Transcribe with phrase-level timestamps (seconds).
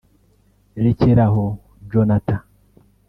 [0.83, 1.45] Rekeraho
[1.91, 2.41] Jonathan